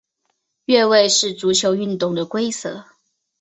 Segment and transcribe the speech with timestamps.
[0.65, 2.85] 越位是足球运动的规则。